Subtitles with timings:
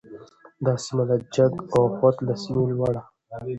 [0.65, 3.01] دا سیمه د چک او خوات له سیمې لوړه